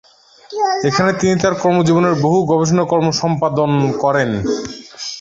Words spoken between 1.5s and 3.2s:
কর্মজীবনের বহু গবেষণাকর্ম